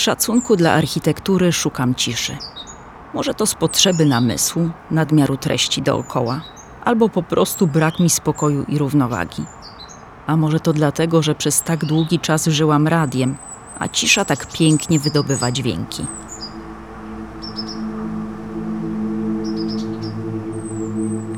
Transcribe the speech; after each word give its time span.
Szacunku 0.00 0.56
dla 0.56 0.72
architektury 0.72 1.52
szukam 1.52 1.94
ciszy. 1.94 2.36
Może 3.14 3.34
to 3.34 3.46
z 3.46 3.54
potrzeby 3.54 4.06
namysłu, 4.06 4.70
nadmiaru 4.90 5.36
treści 5.36 5.82
dookoła, 5.82 6.40
albo 6.84 7.08
po 7.08 7.22
prostu 7.22 7.66
brak 7.66 8.00
mi 8.00 8.10
spokoju 8.10 8.64
i 8.68 8.78
równowagi. 8.78 9.44
A 10.26 10.36
może 10.36 10.60
to 10.60 10.72
dlatego, 10.72 11.22
że 11.22 11.34
przez 11.34 11.62
tak 11.62 11.84
długi 11.84 12.18
czas 12.18 12.46
żyłam 12.46 12.88
radiem, 12.88 13.36
a 13.78 13.88
cisza 13.88 14.24
tak 14.24 14.46
pięknie 14.52 14.98
wydobywa 14.98 15.52
dźwięki. 15.52 16.06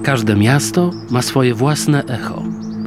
Każde 0.03 0.37
miasto 0.37 0.91
ma 1.11 1.23
swoje 1.23 1.55
własne 1.55 2.05
echo, 2.05 2.43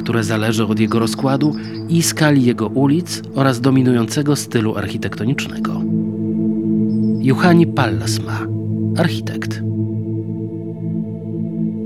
które 0.06 0.24
zależy 0.24 0.66
od 0.66 0.80
jego 0.80 1.00
rozkładu 1.00 1.56
i 1.90 2.02
skali 2.02 2.46
jego 2.46 2.68
ulic 2.68 3.22
oraz 3.36 3.62
dominującego 3.62 4.36
stylu 4.36 4.76
architektonicznego. 4.76 5.82
Juhani 7.20 7.68
Pallas 7.68 8.20
ma, 8.26 8.40
architekt. 8.98 9.62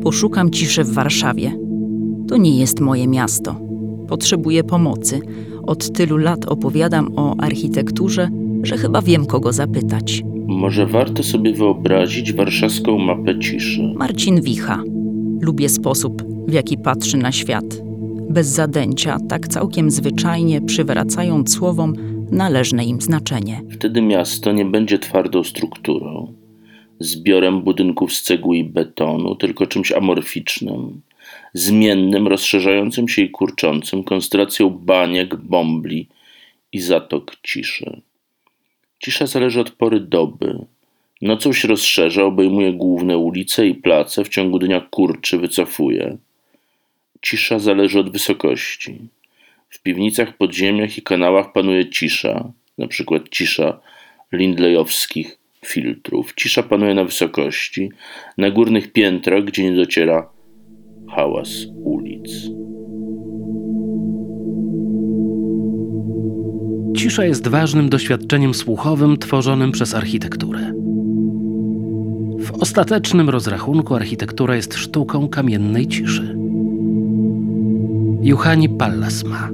Poszukam 0.03 0.49
ciszy 0.49 0.83
w 0.83 0.93
Warszawie. 0.93 1.51
To 2.27 2.37
nie 2.37 2.59
jest 2.59 2.79
moje 2.79 3.07
miasto. 3.07 3.55
Potrzebuję 4.07 4.63
pomocy. 4.63 5.19
Od 5.63 5.93
tylu 5.93 6.17
lat 6.17 6.45
opowiadam 6.45 7.11
o 7.15 7.35
architekturze, 7.37 8.29
że 8.63 8.77
chyba 8.77 9.01
wiem, 9.01 9.25
kogo 9.25 9.53
zapytać. 9.53 10.23
Może 10.47 10.85
warto 10.85 11.23
sobie 11.23 11.53
wyobrazić 11.53 12.33
warszawską 12.33 12.97
mapę 12.97 13.39
ciszy. 13.39 13.93
Marcin 13.95 14.41
Wicha. 14.41 14.83
Lubię 15.41 15.69
sposób, 15.69 16.23
w 16.47 16.53
jaki 16.53 16.77
patrzy 16.77 17.17
na 17.17 17.31
świat. 17.31 17.88
Bez 18.29 18.47
zadęcia, 18.47 19.17
tak 19.29 19.47
całkiem 19.47 19.91
zwyczajnie 19.91 20.61
przywracając 20.61 21.55
słowom 21.55 21.93
należne 22.31 22.85
im 22.85 23.01
znaczenie. 23.01 23.61
Wtedy 23.71 24.01
miasto 24.01 24.51
nie 24.51 24.65
będzie 24.65 24.99
twardą 24.99 25.43
strukturą, 25.43 26.33
zbiorem 26.99 27.61
budynków 27.61 28.13
z 28.13 28.23
cegły 28.23 28.57
i 28.57 28.63
betonu, 28.63 29.35
tylko 29.35 29.67
czymś 29.67 29.91
amorficznym, 29.91 31.01
zmiennym, 31.53 32.27
rozszerzającym 32.27 33.07
się 33.07 33.21
i 33.21 33.29
kurczącym, 33.29 34.03
konstellacją 34.03 34.69
baniek, 34.69 35.35
bombli 35.35 36.07
i 36.71 36.79
zatok 36.79 37.35
ciszy. 37.43 38.01
Cisza 39.03 39.27
zależy 39.27 39.59
od 39.59 39.71
pory 39.71 39.99
doby. 39.99 40.65
Nocą 41.21 41.53
się 41.53 41.67
rozszerza, 41.67 42.23
obejmuje 42.23 42.73
główne 42.73 43.17
ulice 43.17 43.67
i 43.67 43.75
place, 43.75 44.23
w 44.23 44.29
ciągu 44.29 44.59
dnia 44.59 44.81
kurczy, 44.81 45.37
wycofuje. 45.37 46.17
Cisza 47.21 47.59
zależy 47.59 47.99
od 47.99 48.11
wysokości. 48.11 48.99
W 49.69 49.81
piwnicach, 49.81 50.37
podziemiach 50.37 50.97
i 50.97 51.01
kanałach 51.01 51.51
panuje 51.53 51.89
cisza, 51.89 52.51
przykład 52.89 53.29
cisza 53.29 53.79
lindleyowskich 54.31 55.37
filtrów. 55.65 56.33
Cisza 56.35 56.63
panuje 56.63 56.93
na 56.93 57.03
wysokości, 57.03 57.89
na 58.37 58.51
górnych 58.51 58.91
piętrach, 58.91 59.43
gdzie 59.43 59.63
nie 59.63 59.75
dociera 59.75 60.29
hałas 61.15 61.49
ulic. 61.83 62.31
Cisza 66.97 67.25
jest 67.25 67.47
ważnym 67.47 67.89
doświadczeniem 67.89 68.53
słuchowym 68.53 69.17
tworzonym 69.17 69.71
przez 69.71 69.95
architekturę. 69.95 70.73
W 72.39 72.51
ostatecznym 72.61 73.29
rozrachunku 73.29 73.95
architektura 73.95 74.55
jest 74.55 74.73
sztuką 74.73 75.27
kamiennej 75.27 75.87
ciszy. 75.87 76.38
Juhani 78.21 78.69
Pallas 78.69 79.23
ma. 79.23 79.49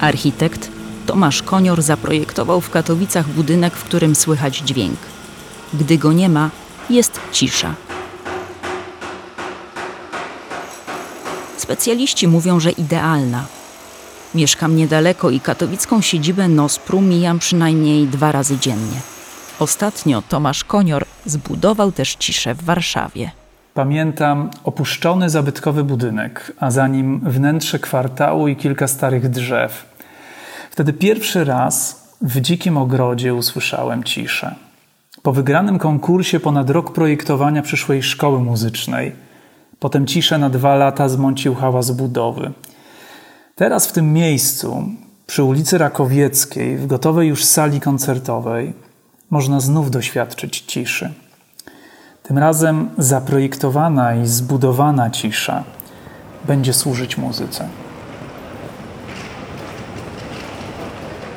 Architekt 0.00 0.70
Tomasz 1.06 1.42
Konior 1.42 1.82
zaprojektował 1.82 2.60
w 2.60 2.70
Katowicach 2.70 3.28
budynek, 3.28 3.74
w 3.74 3.84
którym 3.84 4.14
słychać 4.14 4.58
dźwięk. 4.58 4.98
Gdy 5.74 5.98
go 5.98 6.12
nie 6.12 6.28
ma, 6.28 6.50
jest 6.90 7.20
cisza. 7.32 7.74
Specjaliści 11.56 12.28
mówią, 12.28 12.60
że 12.60 12.70
idealna. 12.70 13.46
Mieszkam 14.34 14.76
niedaleko 14.76 15.30
i 15.30 15.40
katowicką 15.40 16.00
siedzibę 16.00 16.48
Nospru 16.48 17.00
mijam 17.00 17.38
przynajmniej 17.38 18.06
dwa 18.06 18.32
razy 18.32 18.58
dziennie. 18.58 19.17
Ostatnio 19.58 20.22
Tomasz 20.22 20.64
Konior 20.64 21.04
zbudował 21.26 21.92
też 21.92 22.14
ciszę 22.14 22.54
w 22.54 22.64
Warszawie. 22.64 23.30
Pamiętam 23.74 24.50
opuszczony 24.64 25.30
zabytkowy 25.30 25.84
budynek, 25.84 26.52
a 26.60 26.70
za 26.70 26.88
nim 26.88 27.20
wnętrze 27.24 27.78
kwartału 27.78 28.48
i 28.48 28.56
kilka 28.56 28.88
starych 28.88 29.28
drzew. 29.28 29.86
Wtedy 30.70 30.92
pierwszy 30.92 31.44
raz 31.44 32.02
w 32.20 32.40
dzikim 32.40 32.76
ogrodzie 32.76 33.34
usłyszałem 33.34 34.04
ciszę. 34.04 34.54
Po 35.22 35.32
wygranym 35.32 35.78
konkursie 35.78 36.40
ponad 36.40 36.70
rok 36.70 36.92
projektowania 36.92 37.62
przyszłej 37.62 38.02
szkoły 38.02 38.40
muzycznej. 38.40 39.12
Potem 39.78 40.06
ciszę 40.06 40.38
na 40.38 40.50
dwa 40.50 40.74
lata 40.76 41.08
zmącił 41.08 41.54
hałas 41.54 41.90
budowy. 41.90 42.52
Teraz 43.54 43.86
w 43.86 43.92
tym 43.92 44.12
miejscu, 44.12 44.84
przy 45.26 45.42
ulicy 45.42 45.78
Rakowieckiej, 45.78 46.76
w 46.76 46.86
gotowej 46.86 47.28
już 47.28 47.44
sali 47.44 47.80
koncertowej, 47.80 48.87
można 49.30 49.60
znów 49.60 49.90
doświadczyć 49.90 50.60
ciszy. 50.66 51.12
Tym 52.22 52.38
razem 52.38 52.90
zaprojektowana 52.98 54.14
i 54.14 54.26
zbudowana 54.26 55.10
cisza 55.10 55.64
będzie 56.44 56.72
służyć 56.74 57.18
muzyce. 57.18 57.68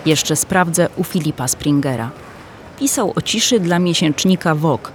Jeszcze 0.06 0.36
sprawdzę 0.36 0.90
u 0.96 1.04
Filipa 1.04 1.48
Springera. 1.48 2.12
Pisał 2.80 3.14
o 3.16 3.22
ciszy 3.22 3.60
dla 3.60 3.80
miesięcznika 3.80 4.56
Vogue, 4.56 4.88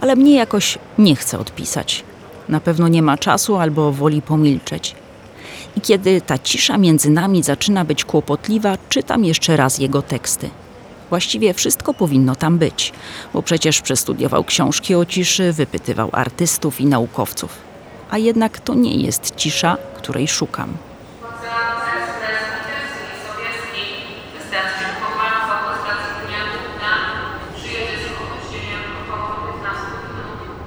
ale 0.00 0.16
mnie 0.16 0.34
jakoś 0.34 0.78
nie 0.98 1.16
chce 1.16 1.38
odpisać. 1.38 2.04
Na 2.48 2.60
pewno 2.60 2.88
nie 2.88 3.02
ma 3.02 3.18
czasu 3.18 3.56
albo 3.56 3.92
woli 3.92 4.22
pomilczeć. 4.22 4.96
I 5.76 5.80
kiedy 5.80 6.20
ta 6.20 6.38
cisza 6.38 6.78
między 6.78 7.10
nami 7.10 7.42
zaczyna 7.42 7.84
być 7.84 8.04
kłopotliwa, 8.04 8.78
czytam 8.88 9.24
jeszcze 9.24 9.56
raz 9.56 9.78
jego 9.78 10.02
teksty. 10.02 10.50
Właściwie 11.10 11.54
wszystko 11.54 11.94
powinno 11.94 12.36
tam 12.36 12.58
być, 12.58 12.92
bo 13.32 13.42
przecież 13.42 13.80
przestudiował 13.80 14.44
książki 14.44 14.94
o 14.94 15.04
ciszy, 15.04 15.52
wypytywał 15.52 16.08
artystów 16.12 16.80
i 16.80 16.86
naukowców. 16.86 17.58
A 18.10 18.18
jednak 18.18 18.58
to 18.58 18.74
nie 18.74 18.96
jest 18.96 19.34
cisza, 19.36 19.76
której 19.96 20.28
szukam. 20.28 20.76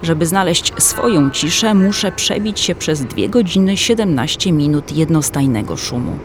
Żeby 0.04 0.26
znaleźć 0.26 0.74
swoją 0.78 1.30
ciszę, 1.30 1.74
muszę 1.74 2.12
przebić 2.12 2.60
się 2.60 2.76
przez 2.76 3.06
2 3.06 3.28
godziny 3.28 3.78
17 3.78 4.52
minut 4.52 4.92
jednostajnego 4.92 5.78
szumu. 5.78 6.20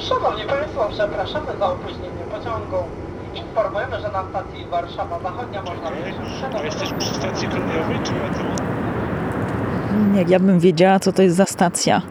Szanowni 0.00 0.44
Państwo, 0.44 0.88
przepraszamy 0.92 1.46
za 1.58 1.66
opóźnienie 1.66 2.24
pociągu. 2.30 2.76
Informujemy, 3.34 4.00
że 4.00 4.12
na 4.12 4.24
stacji 4.30 4.66
Warszawa 4.70 5.20
Zachodnia 5.22 5.62
można 5.62 5.90
wyjść 5.90 6.18
A 6.54 6.62
jesteś 6.62 6.92
przy 6.98 7.14
stacji 7.14 7.48
kolejowej 7.48 7.98
czy 8.04 8.12
metro? 8.12 8.44
Jak 10.14 10.30
ja 10.30 10.40
bym 10.40 10.60
wiedziała, 10.60 11.00
co 11.00 11.12
to 11.12 11.22
jest 11.22 11.36
za 11.36 11.44
stacja. 11.44 12.02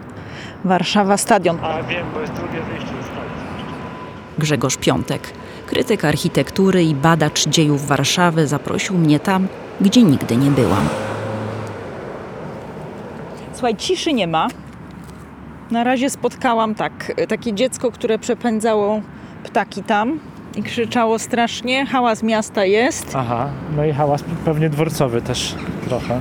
Warszawa 0.64 1.16
Stadion. 1.16 1.58
A 1.62 1.82
wiem, 1.82 2.06
bo 2.14 2.20
jest 2.20 2.32
drugie 2.32 2.60
wyjście 2.62 2.88
ze 2.88 3.02
stacji. 3.02 3.64
Grzegorz 4.38 4.76
Piątek, 4.76 5.22
krytyk 5.66 6.04
architektury 6.04 6.84
i 6.84 6.94
badacz 6.94 7.48
dziejów 7.48 7.86
Warszawy, 7.86 8.46
zaprosił 8.46 8.98
mnie 8.98 9.20
tam, 9.20 9.48
gdzie 9.80 10.02
nigdy 10.02 10.36
nie 10.36 10.50
byłam. 10.50 10.88
Słuchaj, 13.52 13.76
ciszy 13.76 14.12
nie 14.12 14.26
ma. 14.26 14.48
Na 15.70 15.84
razie 15.84 16.10
spotkałam 16.10 16.74
tak, 16.74 17.12
takie 17.28 17.52
dziecko, 17.52 17.90
które 17.90 18.18
przepędzało 18.18 19.00
ptaki 19.44 19.82
tam 19.82 20.18
i 20.56 20.62
krzyczało 20.62 21.18
strasznie. 21.18 21.86
Hałas 21.86 22.22
miasta 22.22 22.64
jest. 22.64 23.12
Aha, 23.16 23.48
no 23.76 23.84
i 23.84 23.92
hałas 23.92 24.24
pewnie 24.44 24.70
dworcowy 24.70 25.22
też 25.22 25.54
trochę. 25.88 26.20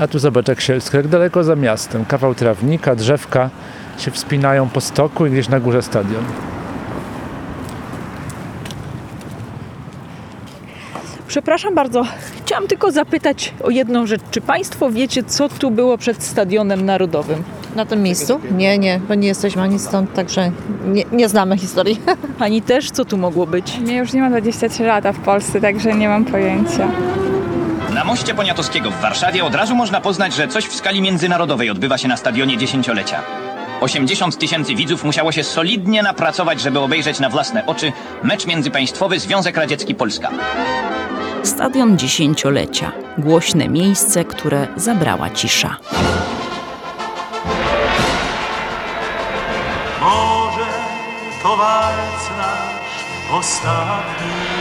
A 0.00 0.06
tu 0.06 0.18
zobacz 0.18 0.48
jak 0.48 0.60
sielsko, 0.60 0.96
jak 0.96 1.08
daleko 1.08 1.44
za 1.44 1.56
miastem. 1.56 2.04
Kawał 2.04 2.34
trawnika, 2.34 2.94
drzewka 2.94 3.50
się 3.98 4.10
wspinają 4.10 4.68
po 4.68 4.80
stoku 4.80 5.26
i 5.26 5.30
gdzieś 5.30 5.48
na 5.48 5.60
górze 5.60 5.82
stadion. 5.82 6.24
Przepraszam 11.30 11.74
bardzo, 11.74 12.04
chciałam 12.44 12.66
tylko 12.66 12.92
zapytać 12.92 13.54
o 13.62 13.70
jedną 13.70 14.06
rzecz. 14.06 14.20
Czy 14.30 14.40
Państwo 14.40 14.90
wiecie, 14.90 15.24
co 15.24 15.48
tu 15.48 15.70
było 15.70 15.98
przed 15.98 16.22
Stadionem 16.22 16.84
Narodowym? 16.84 17.42
Na 17.76 17.86
tym 17.86 18.02
miejscu? 18.02 18.40
Nie, 18.56 18.78
nie, 18.78 19.00
bo 19.08 19.14
nie 19.14 19.28
jesteśmy 19.28 19.62
ani 19.62 19.78
stąd, 19.78 20.14
także 20.14 20.50
nie, 20.86 21.04
nie 21.12 21.28
znamy 21.28 21.58
historii. 21.58 22.00
Pani 22.38 22.62
też, 22.62 22.90
co 22.90 23.04
tu 23.04 23.18
mogło 23.18 23.46
być? 23.46 23.78
Mnie 23.78 23.96
już 23.96 24.12
nie 24.12 24.20
ma 24.20 24.28
23 24.30 24.84
lata 24.84 25.12
w 25.12 25.18
Polsce, 25.18 25.60
także 25.60 25.94
nie 25.94 26.08
mam 26.08 26.24
pojęcia. 26.24 26.88
Na 27.94 28.04
moście 28.04 28.34
Poniatowskiego 28.34 28.90
w 28.90 29.00
Warszawie 29.00 29.44
od 29.44 29.54
razu 29.54 29.74
można 29.74 30.00
poznać, 30.00 30.34
że 30.34 30.48
coś 30.48 30.64
w 30.64 30.74
skali 30.74 31.02
międzynarodowej 31.02 31.70
odbywa 31.70 31.98
się 31.98 32.08
na 32.08 32.16
stadionie 32.16 32.58
dziesięciolecia. 32.58 33.22
80 33.80 34.38
tysięcy 34.38 34.74
widzów 34.74 35.04
musiało 35.04 35.32
się 35.32 35.44
solidnie 35.44 36.02
napracować, 36.02 36.60
żeby 36.60 36.78
obejrzeć 36.78 37.20
na 37.20 37.28
własne 37.28 37.66
oczy 37.66 37.92
mecz 38.22 38.46
międzypaństwowy 38.46 39.18
Związek 39.18 39.56
Radziecki 39.56 39.94
Polska. 39.94 40.30
Stadion 41.42 41.98
dziesięciolecia. 41.98 42.92
Głośne 43.18 43.68
miejsce, 43.68 44.24
które 44.24 44.66
zabrała 44.76 45.30
cisza. 45.30 45.76
Może 50.00 50.66
to 51.42 51.56
walc 51.56 52.30
nasz 52.38 53.38
ostatni. 53.40 54.59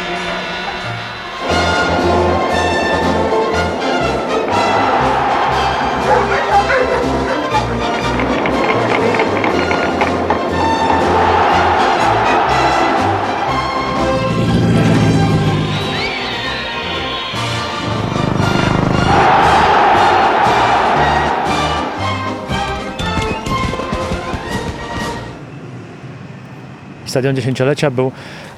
Stadion 27.09 27.35
Dziesięciolecia 27.35 27.91
był 27.91 28.11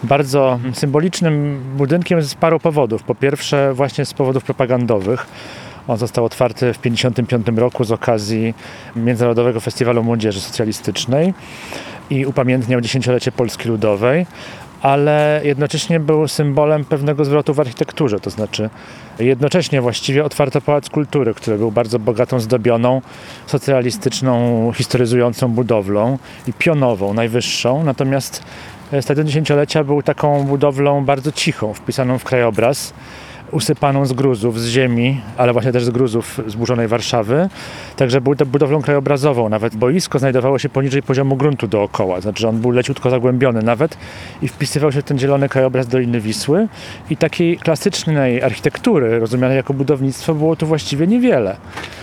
bardzo 0.03 0.59
symbolicznym 0.73 1.63
budynkiem 1.77 2.21
z 2.21 2.35
paru 2.35 2.59
powodów. 2.59 3.03
Po 3.03 3.15
pierwsze 3.15 3.73
właśnie 3.73 4.05
z 4.05 4.13
powodów 4.13 4.43
propagandowych. 4.43 5.27
On 5.87 5.97
został 5.97 6.25
otwarty 6.25 6.73
w 6.73 6.77
1955 6.77 7.59
roku 7.59 7.83
z 7.83 7.91
okazji 7.91 8.53
Międzynarodowego 8.95 9.59
Festiwalu 9.59 10.03
Młodzieży 10.03 10.41
Socjalistycznej 10.41 11.33
i 12.09 12.25
upamiętniał 12.25 12.81
dziesięciolecie 12.81 13.31
Polski 13.31 13.69
Ludowej, 13.69 14.25
ale 14.81 15.41
jednocześnie 15.43 15.99
był 15.99 16.27
symbolem 16.27 16.85
pewnego 16.85 17.25
zwrotu 17.25 17.53
w 17.53 17.59
architekturze, 17.59 18.19
to 18.19 18.29
znaczy 18.29 18.69
jednocześnie 19.19 19.81
właściwie 19.81 20.25
otwarto 20.25 20.61
Pałac 20.61 20.89
Kultury, 20.89 21.33
który 21.33 21.57
był 21.57 21.71
bardzo 21.71 21.99
bogatą, 21.99 22.39
zdobioną, 22.39 23.01
socjalistyczną, 23.45 24.71
historyzującą 24.75 25.47
budowlą 25.47 26.17
i 26.47 26.53
pionową, 26.53 27.13
najwyższą, 27.13 27.83
natomiast 27.83 28.43
Stadion 29.01 29.27
Dziesięciolecia 29.27 29.83
był 29.83 30.03
taką 30.03 30.43
budowlą 30.43 31.05
bardzo 31.05 31.31
cichą, 31.31 31.73
wpisaną 31.73 32.17
w 32.17 32.23
krajobraz, 32.23 32.93
usypaną 33.51 34.05
z 34.05 34.13
gruzów, 34.13 34.59
z 34.59 34.67
ziemi, 34.67 35.21
ale 35.37 35.53
właśnie 35.53 35.71
też 35.71 35.83
z 35.83 35.89
gruzów 35.89 36.39
zburzonej 36.47 36.87
Warszawy. 36.87 37.49
Także 37.95 38.21
był 38.21 38.35
to 38.35 38.45
budowlą 38.45 38.81
krajobrazową. 38.81 39.49
Nawet 39.49 39.75
boisko 39.75 40.19
znajdowało 40.19 40.59
się 40.59 40.69
poniżej 40.69 41.03
poziomu 41.03 41.35
gruntu 41.35 41.67
dookoła. 41.67 42.21
Znaczy, 42.21 42.41
że 42.41 42.49
on 42.49 42.57
był 42.57 42.71
leciutko 42.71 43.09
zagłębiony 43.09 43.61
nawet 43.61 43.97
i 44.41 44.47
wpisywał 44.47 44.91
się 44.91 45.03
ten 45.03 45.19
zielony 45.19 45.49
krajobraz 45.49 45.87
Doliny 45.87 46.21
Wisły. 46.21 46.67
I 47.09 47.17
takiej 47.17 47.57
klasycznej 47.57 48.43
architektury, 48.43 49.19
rozumianej 49.19 49.57
jako 49.57 49.73
budownictwo, 49.73 50.33
było 50.33 50.55
tu 50.55 50.67
właściwie 50.67 51.07
niewiele. 51.07 51.57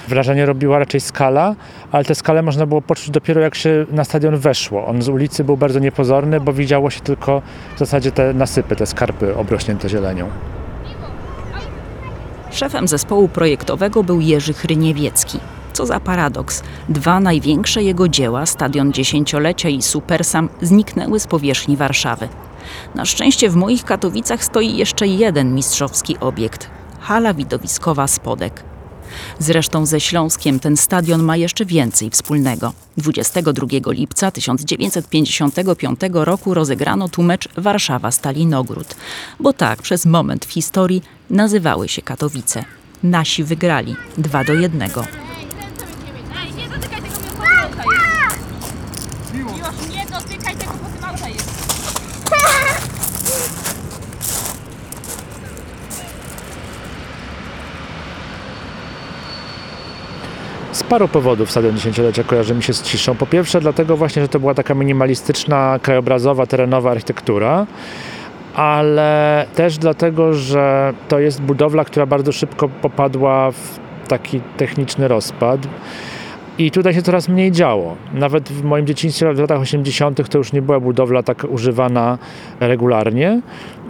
Wrażenie 0.09 0.47
robiła 0.47 0.79
raczej 0.79 1.01
skala, 1.01 1.55
ale 1.93 2.05
tę 2.05 2.15
skalę 2.15 2.43
można 2.43 2.67
było 2.67 2.83
poczuć 2.83 3.11
dopiero 3.11 3.41
jak 3.41 3.55
się 3.55 3.87
na 3.91 4.05
stadion 4.05 4.37
weszło. 4.37 4.87
On 4.87 5.03
z 5.03 5.09
ulicy 5.09 5.45
był 5.45 5.57
bardzo 5.57 5.79
niepozorny, 5.79 6.41
bo 6.41 6.53
widziało 6.53 6.91
się 6.91 7.01
tylko 7.01 7.43
w 7.77 7.79
zasadzie 7.79 8.13
te 8.13 8.35
nasypy, 8.35 8.77
te 8.77 8.87
skarpy 8.87 9.37
obrośnięte 9.37 9.89
zielenią. 9.89 10.31
Szefem 12.59 12.89
zespołu 12.89 13.29
projektowego 13.29 14.03
był 14.05 14.21
Jerzy 14.21 14.55
Chryniewiecki. 14.55 15.39
Co 15.73 15.87
za 15.87 16.01
paradoks. 16.01 16.63
Dwa 16.89 17.21
największe 17.21 17.83
jego 17.83 18.09
dzieła, 18.09 18.47
Stadion 18.47 18.93
Dziesięciolecia 18.93 19.69
i 19.69 19.83
Supersam, 19.83 20.49
zniknęły 20.63 21.21
z 21.21 21.27
powierzchni 21.27 21.77
Warszawy. 21.77 22.29
Na 22.95 23.05
szczęście 23.05 23.51
w 23.51 23.57
moich 23.57 23.85
Katowicach 23.85 24.45
stoi 24.45 24.77
jeszcze 24.77 25.07
jeden 25.07 25.55
mistrzowski 25.55 26.19
obiekt 26.21 26.71
hala 27.01 27.35
widowiskowa 27.35 28.07
Spodek. 28.07 28.65
Zresztą 29.39 29.87
ze 29.87 30.01
Śląskiem 30.01 30.61
ten 30.61 30.77
stadion 30.77 31.23
ma 31.23 31.37
jeszcze 31.37 31.65
więcej 31.65 32.11
wspólnego. 32.11 32.73
22 32.97 33.67
lipca 33.87 34.31
1955 34.31 36.01
roku 36.13 36.55
rozegrano 36.55 37.09
tu 37.09 37.23
mecz 37.23 37.49
Warszawa-Stalinogród, 37.49 38.95
bo 39.41 39.53
tak 39.53 39.83
przez 39.83 40.07
moment 40.07 40.47
w 40.47 40.53
historii 40.53 41.03
nazywały 41.31 41.89
się 41.89 42.03
Katowice. 42.03 42.65
Nasi 43.03 43.45
wygrali 43.45 43.97
2 44.19 44.45
do 44.45 44.55
1. 44.55 44.91
nie 46.57 46.69
dotykaj 46.69 47.03
tego, 47.03 47.17
bo 47.19 47.43
pod 47.43 47.49
auta 47.49 47.83
jest. 47.85 48.39
Miłosz, 49.35 49.89
nie 49.91 50.07
dotykaj 50.07 50.57
tego, 50.57 50.73
bo 50.73 50.89
tym 50.89 51.05
auta 51.05 51.29
jest. 51.29 51.49
Paru 60.89 61.09
powodów 61.09 61.51
Stadion 61.51 61.75
kojarzy 62.27 62.55
mi 62.55 62.63
się 62.63 62.73
z 62.73 62.83
ciszą. 62.83 63.15
Po 63.15 63.27
pierwsze 63.27 63.61
dlatego 63.61 63.97
właśnie, 63.97 64.23
że 64.23 64.29
to 64.29 64.41
była 64.41 64.55
taka 64.55 64.75
minimalistyczna, 64.75 65.79
krajobrazowa, 65.83 66.47
terenowa 66.47 66.91
architektura, 66.91 67.67
ale 68.55 69.47
też 69.55 69.79
dlatego, 69.79 70.35
że 70.35 70.95
to 71.09 71.19
jest 71.19 71.43
budowla, 71.43 71.85
która 71.85 72.07
bardzo 72.07 72.33
szybko 72.33 72.69
popadła 72.69 73.51
w 73.51 73.79
taki 74.09 74.41
techniczny 74.57 75.09
rozpad. 75.09 75.61
I 76.59 76.71
tutaj 76.71 76.95
się 76.95 77.03
coraz 77.03 77.29
mniej 77.29 77.53
działo. 77.53 77.97
Nawet 78.15 78.49
w 78.49 78.65
moim 78.65 78.87
dzieciństwie 78.87 79.35
w 79.35 79.39
latach 79.39 79.61
80. 79.61 80.29
to 80.29 80.39
już 80.39 80.53
nie 80.53 80.63
była 80.63 80.81
budowla 80.81 81.23
tak 81.23 81.47
używana 81.51 82.19
regularnie. 82.61 83.41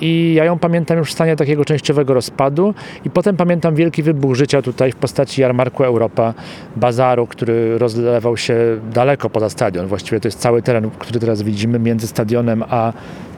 I 0.01 0.35
ja 0.35 0.45
ją 0.45 0.59
pamiętam 0.59 0.99
już 0.99 1.09
w 1.09 1.13
stanie 1.13 1.37
takiego 1.37 1.65
częściowego 1.65 2.15
rozpadu. 2.15 2.75
I 3.05 3.11
potem 3.11 3.37
pamiętam 3.37 3.75
wielki 3.75 4.03
wybuch 4.03 4.35
życia 4.35 4.63
tutaj 4.63 4.93
w 4.93 4.97
postaci 4.97 5.41
jarmarku 5.41 5.85
Europa, 5.85 6.35
bazaru, 6.77 7.27
który 7.27 7.79
rozlewał 7.79 8.37
się 8.37 8.57
daleko 8.93 9.31
poza 9.31 9.51
stadion. 9.51 9.87
Właściwie 9.87 10.21
to 10.21 10.29
jest 10.29 10.41
cały 10.41 10.63
teren, 10.63 10.91
który 10.99 11.21
teraz 11.21 11.43
widzimy 11.43 11.79
między 11.79 12.07
stadionem 12.07 12.65
a 12.69 12.93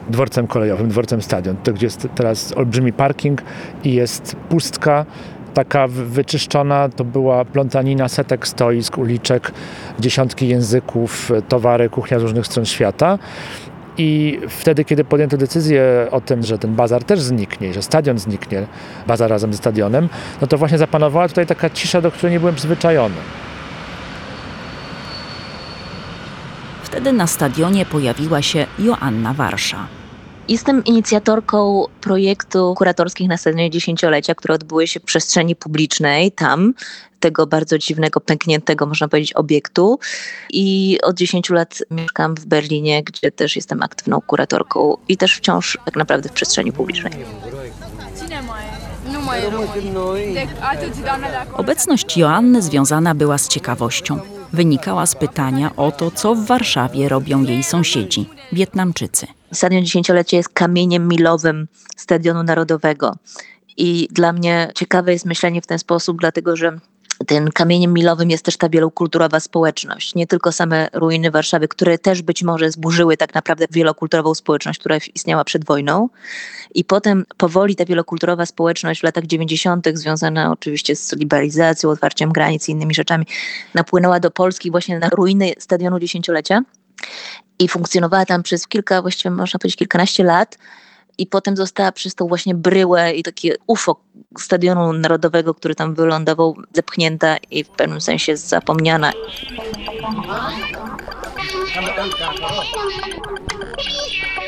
dworcem 0.09 0.47
kolejowym, 0.47 0.89
dworcem 0.89 1.21
stadion. 1.21 1.55
To 1.63 1.73
gdzie 1.73 1.85
jest 1.85 2.07
teraz 2.15 2.57
olbrzymi 2.57 2.93
parking 2.93 3.41
i 3.83 3.93
jest 3.93 4.35
pustka 4.49 5.05
taka 5.53 5.87
wyczyszczona, 5.87 6.89
to 6.89 7.03
była 7.03 7.45
plątanina 7.45 8.07
setek 8.09 8.47
stoisk, 8.47 8.97
uliczek, 8.97 9.51
dziesiątki 9.99 10.47
języków, 10.47 11.31
towary, 11.47 11.89
kuchnia 11.89 12.19
z 12.19 12.21
różnych 12.21 12.47
stron 12.47 12.65
świata. 12.65 13.19
I 13.97 14.39
wtedy, 14.49 14.85
kiedy 14.85 15.03
podjęto 15.03 15.37
decyzję 15.37 16.07
o 16.11 16.21
tym, 16.21 16.43
że 16.43 16.57
ten 16.57 16.75
bazar 16.75 17.03
też 17.03 17.21
zniknie, 17.21 17.73
że 17.73 17.81
stadion 17.81 18.19
zniknie, 18.19 18.65
bazar 19.07 19.29
razem 19.29 19.53
ze 19.53 19.57
stadionem, 19.57 20.09
no 20.41 20.47
to 20.47 20.57
właśnie 20.57 20.77
zapanowała 20.77 21.27
tutaj 21.27 21.47
taka 21.47 21.69
cisza, 21.69 22.01
do 22.01 22.11
której 22.11 22.31
nie 22.31 22.39
byłem 22.39 22.55
przyzwyczajony. 22.55 23.15
Wtedy 26.83 27.13
na 27.13 27.27
stadionie 27.27 27.85
pojawiła 27.85 28.41
się 28.41 28.65
Joanna 28.79 29.33
Warsza. 29.33 30.00
Jestem 30.51 30.83
inicjatorką 30.83 31.85
projektu 32.01 32.73
kuratorskich 32.77 33.27
na 33.27 33.37
stadionie 33.37 33.69
dziesięciolecia, 33.69 34.35
które 34.35 34.53
odbyły 34.53 34.87
się 34.87 34.99
w 34.99 35.03
przestrzeni 35.03 35.55
publicznej, 35.55 36.31
tam, 36.31 36.73
tego 37.19 37.47
bardzo 37.47 37.77
dziwnego, 37.77 38.19
pękniętego, 38.19 38.85
można 38.85 39.07
powiedzieć, 39.07 39.33
obiektu. 39.33 39.99
I 40.49 40.97
od 41.03 41.17
10 41.17 41.49
lat 41.49 41.83
mieszkam 41.91 42.35
w 42.35 42.45
Berlinie, 42.45 43.03
gdzie 43.03 43.31
też 43.31 43.55
jestem 43.55 43.83
aktywną 43.83 44.21
kuratorką 44.21 44.97
i 45.07 45.17
też 45.17 45.35
wciąż 45.37 45.77
tak 45.85 45.95
naprawdę 45.95 46.29
w 46.29 46.33
przestrzeni 46.33 46.71
publicznej. 46.71 47.13
Obecność 51.53 52.17
Joanny 52.17 52.61
związana 52.61 53.15
była 53.15 53.37
z 53.37 53.47
ciekawością. 53.47 54.19
Wynikała 54.53 55.05
z 55.05 55.15
pytania 55.15 55.75
o 55.75 55.91
to, 55.91 56.11
co 56.11 56.35
w 56.35 56.45
Warszawie 56.45 57.09
robią 57.09 57.43
jej 57.43 57.63
sąsiedzi, 57.63 58.29
Wietnamczycy. 58.53 59.27
Stadion 59.51 59.83
Dziesięciolecia 59.83 60.37
jest 60.37 60.49
kamieniem 60.49 61.07
milowym 61.07 61.67
Stadionu 61.97 62.43
Narodowego. 62.43 63.15
I 63.77 64.07
dla 64.11 64.33
mnie 64.33 64.71
ciekawe 64.75 65.13
jest 65.13 65.25
myślenie 65.25 65.61
w 65.61 65.67
ten 65.67 65.79
sposób, 65.79 66.17
dlatego 66.19 66.55
że 66.55 66.79
tym 67.27 67.51
kamieniem 67.51 67.93
milowym 67.93 68.29
jest 68.29 68.45
też 68.45 68.57
ta 68.57 68.69
wielokulturowa 68.69 69.39
społeczność. 69.39 70.15
Nie 70.15 70.27
tylko 70.27 70.51
same 70.51 70.87
ruiny 70.93 71.31
Warszawy, 71.31 71.67
które 71.67 71.97
też 71.97 72.21
być 72.21 72.43
może 72.43 72.71
zburzyły 72.71 73.17
tak 73.17 73.33
naprawdę 73.33 73.65
wielokulturową 73.71 74.35
społeczność, 74.35 74.79
która 74.79 74.97
istniała 75.15 75.43
przed 75.43 75.65
wojną. 75.65 76.09
I 76.75 76.85
potem 76.85 77.25
powoli 77.37 77.75
ta 77.75 77.85
wielokulturowa 77.85 78.45
społeczność 78.45 79.01
w 79.01 79.03
latach 79.03 79.25
90., 79.25 79.87
związana 79.93 80.51
oczywiście 80.51 80.95
z 80.95 81.13
liberalizacją, 81.13 81.89
otwarciem 81.89 82.31
granic 82.31 82.69
i 82.69 82.71
innymi 82.71 82.93
rzeczami, 82.93 83.25
napłynęła 83.73 84.19
do 84.19 84.31
Polski 84.31 84.71
właśnie 84.71 84.99
na 84.99 85.09
ruiny 85.09 85.53
Stadionu 85.59 85.99
Dziesięciolecia 85.99 86.61
i 87.61 87.67
funkcjonowała 87.67 88.25
tam 88.25 88.43
przez 88.43 88.67
kilka, 88.67 89.01
właściwie 89.01 89.35
można 89.35 89.59
powiedzieć 89.59 89.77
kilkanaście 89.77 90.23
lat 90.23 90.57
i 91.17 91.27
potem 91.27 91.57
została 91.57 91.91
przez 91.91 92.15
tą 92.15 92.27
właśnie 92.27 92.55
bryłę 92.55 93.13
i 93.13 93.23
takie 93.23 93.55
UFO 93.67 93.95
Stadionu 94.39 94.93
Narodowego, 94.93 95.53
który 95.53 95.75
tam 95.75 95.95
wylądował, 95.95 96.57
zepchnięta 96.73 97.37
i 97.51 97.63
w 97.63 97.69
pewnym 97.69 98.01
sensie 98.01 98.37
zapomniana. 98.37 99.11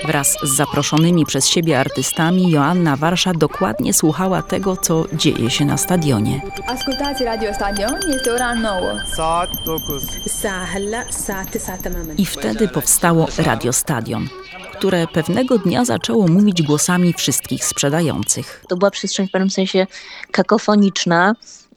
Wraz 0.07 0.38
z 0.43 0.50
zaproszonymi 0.50 1.25
przez 1.25 1.48
siebie 1.48 1.79
artystami 1.79 2.51
Joanna 2.51 2.95
Warsza 2.95 3.33
dokładnie 3.33 3.93
słuchała 3.93 4.41
tego, 4.41 4.77
co 4.77 5.05
dzieje 5.13 5.50
się 5.50 5.65
na 5.65 5.77
stadionie. 5.77 6.41
I 12.17 12.25
wtedy 12.25 12.67
powstało 12.67 13.27
Radio 13.38 13.74
Stadion, 13.74 14.27
które 14.74 15.07
pewnego 15.07 15.57
dnia 15.57 15.86
zaczęło 15.86 16.27
mówić 16.27 16.62
głosami 16.62 17.13
wszystkich 17.13 17.65
sprzedających. 17.65 18.63
To 18.69 18.77
była 18.77 18.91
przestrzeń 18.91 19.27
w 19.27 19.31
pewnym 19.31 19.50
sensie 19.50 19.88
kakofoniczna, 20.31 21.36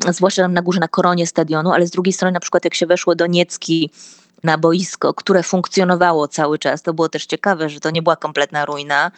zwłaszcza 0.09 0.43
tam 0.43 0.53
na 0.53 0.63
górze, 0.63 0.81
na 0.81 0.89
koronie 0.89 1.27
stadionu, 1.27 1.73
ale 1.73 1.87
z 1.87 1.91
drugiej 1.91 2.13
strony 2.13 2.33
na 2.33 2.41
przykład 2.41 2.65
jak 2.65 2.75
się 2.75 2.87
weszło 2.87 3.15
do 3.15 3.27
Niecki, 3.27 3.91
na 4.45 4.59
boisko, 4.59 5.15
które 5.15 5.43
funkcjonowało 5.43 6.29
cały 6.29 6.59
czas, 6.59 6.83
to 6.83 6.95
było 6.95 7.09
też 7.09 7.27
ciekawe, 7.27 7.69
że 7.69 7.81
to 7.81 7.91
nie 7.91 8.03
była 8.03 8.17
kompletna 8.17 8.65
ruina, 8.65 9.11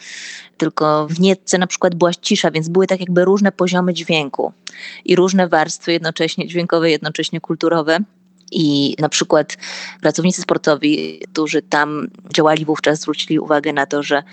tylko 0.57 1.07
w 1.07 1.19
Niecce 1.19 1.57
na 1.57 1.67
przykład 1.67 1.95
była 1.95 2.11
cisza, 2.13 2.51
więc 2.51 2.69
były 2.69 2.87
tak 2.87 2.99
jakby 2.99 3.25
różne 3.25 3.51
poziomy 3.51 3.93
dźwięku 3.93 4.53
i 5.05 5.15
różne 5.15 5.47
warstwy 5.47 5.91
jednocześnie 5.93 6.47
dźwiękowe, 6.47 6.91
jednocześnie 6.91 7.41
kulturowe. 7.41 7.99
I 8.51 8.95
na 8.99 9.09
przykład 9.09 9.57
pracownicy 10.01 10.41
sportowi, 10.41 11.19
którzy 11.31 11.61
tam 11.61 12.07
działali 12.35 12.65
wówczas, 12.65 12.99
zwrócili 12.99 13.39
uwagę 13.39 13.73
na 13.73 13.85
to, 13.85 14.03
że 14.03 14.23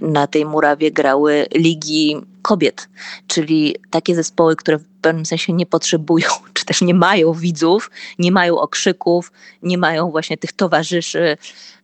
na 0.00 0.26
tej 0.26 0.44
murawie 0.44 0.90
grały 0.92 1.46
ligi 1.54 2.16
kobiet, 2.42 2.88
czyli 3.26 3.76
takie 3.90 4.14
zespoły, 4.14 4.56
które 4.56 4.78
w 4.78 4.84
pewnym 5.00 5.26
sensie 5.26 5.52
nie 5.52 5.66
potrzebują, 5.66 6.28
czy 6.54 6.64
też 6.64 6.82
nie 6.82 6.94
mają 6.94 7.32
widzów, 7.32 7.90
nie 8.18 8.32
mają 8.32 8.58
okrzyków, 8.58 9.32
nie 9.62 9.78
mają 9.78 10.10
właśnie 10.10 10.36
tych 10.36 10.52
towarzyszy. 10.52 11.36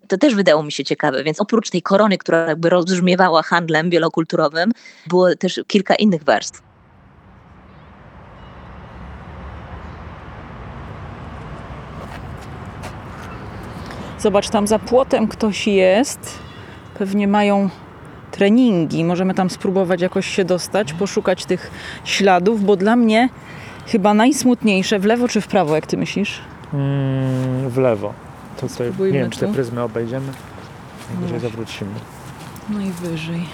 To 0.09 0.19
też 0.19 0.35
wydało 0.35 0.63
mi 0.63 0.73
się 0.73 0.85
ciekawe, 0.85 1.25
więc 1.25 1.41
oprócz 1.41 1.71
tej 1.71 1.83
korony, 1.83 2.19
która 2.19 2.49
jakby 2.49 2.69
rozbrzmiewała 2.69 3.43
handlem 3.43 3.91
wielokulturowym, 3.91 4.73
było 5.07 5.37
też 5.37 5.61
kilka 5.67 5.95
innych 5.95 6.25
warstw. 6.25 6.72
Zobacz, 14.23 14.49
tam 14.49 14.67
za 14.67 14.79
płotem 14.79 15.29
ktoś 15.29 15.67
jest. 15.67 16.39
Pewnie 16.99 17.29
mają 17.29 17.69
treningi. 18.31 19.05
Możemy 19.05 19.35
tam 19.35 19.51
spróbować 19.51 20.01
jakoś 20.01 20.27
się 20.27 20.45
dostać, 20.45 20.93
poszukać 20.93 21.45
tych 21.45 21.71
śladów, 22.05 22.65
bo 22.65 22.77
dla 22.77 22.97
mnie 22.97 23.29
chyba 23.87 24.15
najsmutniejsze 24.15 24.99
w 24.99 25.05
lewo 25.05 25.29
czy 25.29 25.41
w 25.41 25.47
prawo, 25.47 25.75
jak 25.75 25.87
ty 25.87 25.97
myślisz? 25.97 26.41
Mm, 26.75 27.71
w 27.71 27.79
lewo. 27.79 28.15
To 28.61 28.69
tutaj, 28.69 28.93
nie 28.99 29.13
wiem, 29.13 29.31
czy 29.31 29.41
te 29.41 29.47
tu. 29.47 29.53
pryzmy 29.53 29.83
obejdziemy. 29.83 30.27
Najwyżej 31.11 31.39
właśnie. 31.39 31.49
zawrócimy. 31.51 31.91
Najwyżej. 32.71 33.47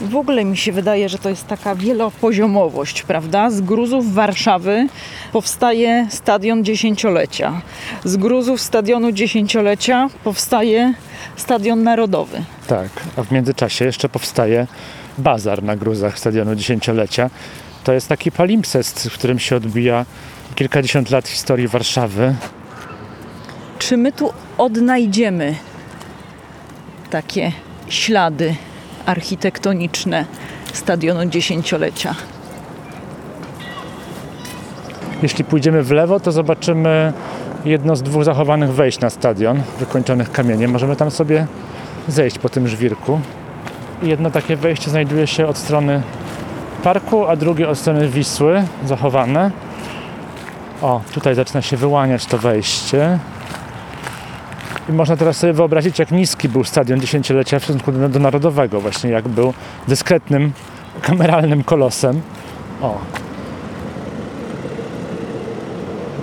W 0.00 0.16
ogóle 0.16 0.44
mi 0.44 0.56
się 0.56 0.72
wydaje, 0.72 1.08
że 1.08 1.18
to 1.18 1.28
jest 1.28 1.46
taka 1.46 1.74
wielopoziomowość, 1.74 3.02
prawda? 3.02 3.50
Z 3.50 3.60
gruzów 3.60 4.14
Warszawy 4.14 4.86
powstaje 5.32 6.06
stadion 6.10 6.64
dziesięciolecia. 6.64 7.60
Z 8.04 8.16
gruzów 8.16 8.60
stadionu 8.60 9.12
dziesięciolecia 9.12 10.08
powstaje 10.24 10.94
stadion 11.36 11.82
narodowy. 11.82 12.42
Tak, 12.66 12.88
a 13.16 13.22
w 13.22 13.32
międzyczasie 13.32 13.84
jeszcze 13.84 14.08
powstaje 14.08 14.66
bazar 15.18 15.62
na 15.62 15.76
gruzach 15.76 16.18
Stadionu 16.18 16.54
Dziesięciolecia. 16.54 17.30
To 17.84 17.92
jest 17.92 18.08
taki 18.08 18.32
palimpsest, 18.32 19.08
w 19.08 19.14
którym 19.14 19.38
się 19.38 19.56
odbija 19.56 20.06
kilkadziesiąt 20.54 21.10
lat 21.10 21.28
historii 21.28 21.68
Warszawy. 21.68 22.34
Czy 23.78 23.96
my 23.96 24.12
tu 24.12 24.32
odnajdziemy 24.58 25.54
takie 27.10 27.52
ślady 27.88 28.54
architektoniczne 29.10 30.24
stadionu 30.72 31.26
dziesięciolecia? 31.26 32.14
Jeśli 35.22 35.44
pójdziemy 35.44 35.82
w 35.82 35.90
lewo, 35.90 36.20
to 36.20 36.32
zobaczymy 36.32 37.12
jedno 37.64 37.96
z 37.96 38.02
dwóch 38.02 38.24
zachowanych 38.24 38.72
wejść 38.72 39.00
na 39.00 39.10
stadion, 39.10 39.62
wykończonych 39.78 40.32
kamieniem. 40.32 40.70
Możemy 40.70 40.96
tam 40.96 41.10
sobie 41.10 41.46
zejść 42.08 42.38
po 42.38 42.48
tym 42.48 42.68
żwirku. 42.68 43.20
Jedno 44.02 44.30
takie 44.30 44.56
wejście 44.56 44.90
znajduje 44.90 45.26
się 45.26 45.46
od 45.46 45.58
strony 45.58 46.02
parku, 46.82 47.26
a 47.26 47.36
drugie 47.36 47.68
od 47.68 47.78
strony 47.78 48.08
Wisły, 48.08 48.64
zachowane. 48.86 49.50
O, 50.82 51.00
tutaj 51.12 51.34
zaczyna 51.34 51.62
się 51.62 51.76
wyłaniać 51.76 52.26
to 52.26 52.38
wejście. 52.38 53.18
I 54.88 54.92
można 54.92 55.16
teraz 55.16 55.36
sobie 55.36 55.52
wyobrazić, 55.52 55.98
jak 55.98 56.10
niski 56.10 56.48
był 56.48 56.64
stadion 56.64 57.00
dziesięciolecia 57.00 57.58
w 57.58 57.64
stosunku 57.64 57.92
do, 57.92 58.08
do 58.08 58.18
Narodowego, 58.18 58.80
właśnie 58.80 59.10
jak 59.10 59.28
był 59.28 59.54
dyskretnym, 59.88 60.52
kameralnym 61.02 61.64
kolosem. 61.64 62.20
O, 62.82 62.98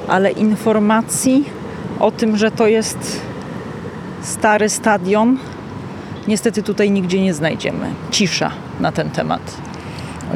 ale 0.07 0.31
informacji 0.31 1.45
o 1.99 2.11
tym, 2.11 2.37
że 2.37 2.51
to 2.51 2.67
jest 2.67 3.21
stary 4.21 4.69
stadion, 4.69 5.37
niestety 6.27 6.63
tutaj 6.63 6.91
nigdzie 6.91 7.21
nie 7.21 7.33
znajdziemy. 7.33 7.89
Cisza 8.11 8.51
na 8.79 8.91
ten 8.91 9.09
temat. 9.09 9.66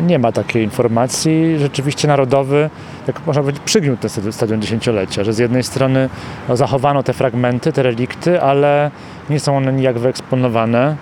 Nie 0.01 0.19
ma 0.19 0.31
takiej 0.31 0.63
informacji. 0.63 1.59
Rzeczywiście 1.59 2.07
narodowy, 2.07 2.69
jak 3.07 3.25
można 3.27 3.41
powiedzieć, 3.41 3.63
przygniótł 3.65 4.01
ten 4.01 4.09
stadion- 4.31 4.59
dziesięciolecia, 4.59 5.23
że 5.23 5.33
z 5.33 5.37
jednej 5.37 5.63
strony 5.63 6.09
no, 6.49 6.57
zachowano 6.57 7.03
te 7.03 7.13
fragmenty, 7.13 7.71
te 7.73 7.83
relikty, 7.83 8.41
ale 8.41 8.91
nie 9.29 9.39
są 9.39 9.57
one 9.57 9.73
nijak 9.73 9.99
wyeksponowane. 9.99 10.95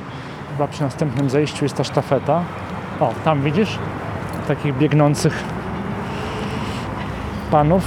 Chyba 0.51 0.67
przy 0.67 0.81
następnym 0.81 1.29
zejściu 1.29 1.65
jest 1.65 1.75
ta 1.75 1.83
sztafeta. 1.83 2.43
O, 2.99 3.13
tam 3.25 3.41
widzisz? 3.41 3.77
Takich 4.47 4.77
biegnących 4.77 5.43
panów. 7.51 7.83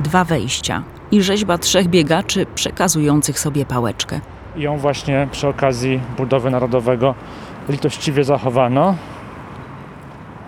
Dwa 0.00 0.24
wejścia 0.24 0.82
i 1.10 1.22
rzeźba 1.22 1.58
trzech 1.58 1.88
biegaczy 1.88 2.46
przekazujących 2.54 3.38
sobie 3.38 3.66
pałeczkę. 3.66 4.20
I 4.56 4.60
ją 4.62 4.78
właśnie 4.78 5.28
przy 5.32 5.48
okazji 5.48 6.00
budowy 6.16 6.50
narodowego 6.50 7.14
litościwie 7.68 8.24
zachowano. 8.24 8.96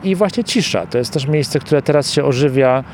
I 0.02 0.14
właśnie 0.14 0.44
cisza. 0.44 0.87
To 0.87 0.99
jest 0.99 1.12
też 1.12 1.28
miejsce, 1.28 1.61
które 1.61 1.83
teraz 1.83 2.12
się 2.12 2.25
ożywia 2.25 2.85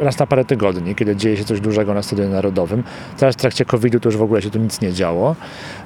raz 0.00 0.18
na 0.18 0.26
parę 0.26 0.44
tygodni, 0.44 0.94
kiedy 0.94 1.16
dzieje 1.16 1.36
się 1.36 1.44
coś 1.44 1.60
dużego 1.60 1.94
na 1.94 2.02
Stadionie 2.02 2.30
Narodowym. 2.30 2.84
Teraz 3.18 3.34
w 3.34 3.38
trakcie 3.38 3.64
COVID-u 3.64 4.00
to 4.00 4.08
już 4.08 4.16
w 4.16 4.22
ogóle 4.22 4.42
się 4.42 4.50
tu 4.50 4.58
nic 4.58 4.80
nie 4.80 4.92
działo. 4.92 5.36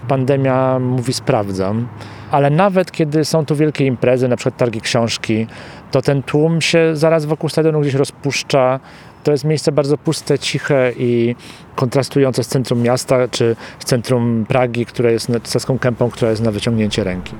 Pandemia 0.08 0.78
mówi 0.78 1.12
sprawdzam, 1.12 1.88
ale 2.30 2.50
nawet 2.50 2.92
kiedy 2.92 3.24
są 3.24 3.46
tu 3.46 3.56
wielkie 3.56 3.86
imprezy, 3.86 4.28
na 4.28 4.36
przykład 4.36 4.56
targi 4.56 4.80
książki, 4.80 5.46
to 5.90 6.02
ten 6.02 6.22
tłum 6.22 6.60
się 6.60 6.96
zaraz 6.96 7.24
wokół 7.24 7.48
stadionu 7.48 7.80
gdzieś 7.80 7.94
rozpuszcza. 7.94 8.80
To 9.24 9.32
jest 9.32 9.44
miejsce 9.44 9.72
bardzo 9.72 9.98
puste, 9.98 10.38
ciche 10.38 10.92
i 10.98 11.36
kontrastujące 11.76 12.44
z 12.44 12.46
centrum 12.46 12.82
miasta, 12.82 13.28
czy 13.28 13.56
z 13.78 13.84
centrum 13.84 14.44
Pragi, 14.48 14.86
które 14.86 15.12
jest 15.12 15.28
Saską 15.44 15.78
Kępą, 15.78 16.10
która 16.10 16.30
jest 16.30 16.42
na 16.42 16.50
wyciągnięcie 16.50 17.04
ręki. 17.04 17.34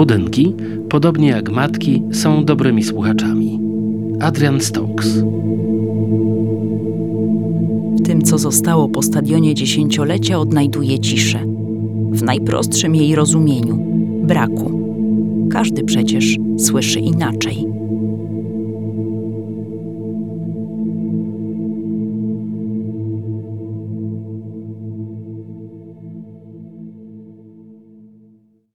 Budynki, 0.00 0.54
podobnie 0.88 1.28
jak 1.28 1.50
matki, 1.50 2.02
są 2.12 2.44
dobrymi 2.44 2.82
słuchaczami. 2.82 3.60
Adrian 4.20 4.60
Stokes. 4.60 5.08
W 7.96 8.02
tym, 8.04 8.22
co 8.22 8.38
zostało 8.38 8.88
po 8.88 9.02
stadionie 9.02 9.54
dziesięciolecia, 9.54 10.38
odnajduje 10.38 10.98
ciszę. 10.98 11.38
W 12.12 12.22
najprostszym 12.22 12.94
jej 12.94 13.14
rozumieniu 13.14 13.76
braku. 14.22 14.94
Każdy 15.50 15.84
przecież 15.84 16.36
słyszy 16.58 17.00
inaczej. 17.00 17.66